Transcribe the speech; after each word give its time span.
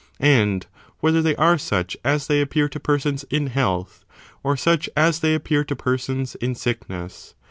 and 0.19 0.65
whether 0.99 1.21
they 1.21 1.35
are 1.35 1.59
such 1.59 1.95
as 2.03 2.25
they 2.25 2.41
appear 2.41 2.67
to 2.67 2.79
persons 2.79 3.23
in 3.29 3.45
health, 3.53 4.03
or 4.41 4.57
such 4.57 4.89
as 4.97 5.19
they 5.19 5.35
appear 5.35 5.63
to 5.63 5.75
persons 5.75 6.33
in 6.41 6.55
sickness? 6.55 7.35